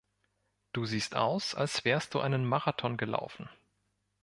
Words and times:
Du 0.73 0.85
siehst 0.85 1.15
aus, 1.15 1.53
als 1.53 1.85
wärst 1.85 2.15
du 2.15 2.21
einen 2.21 2.43
Marathon 2.43 2.97
gelaufen. 2.97 3.47